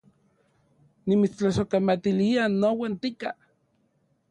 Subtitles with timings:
[1.07, 3.29] Nimitstlasojkamatilia nouan tika